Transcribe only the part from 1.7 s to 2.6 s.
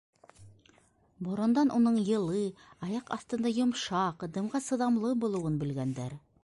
уның йылы,